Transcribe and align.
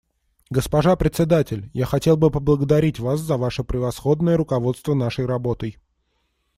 Госпожа 0.49 0.95
Председатель, 0.95 1.69
я 1.75 1.85
хотел 1.85 2.17
бы 2.17 2.31
поблагодарить 2.31 2.97
вас 2.99 3.19
за 3.19 3.37
ваше 3.37 3.63
превосходное 3.63 4.35
руководство 4.35 4.95
нашей 4.95 5.27
работой. 5.27 5.77